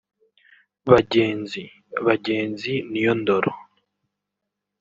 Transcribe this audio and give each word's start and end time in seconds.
Bagenzi 0.91 1.63
(Bagenzi 2.07 2.73
niyo 2.89 3.13
ndoro 3.21 3.51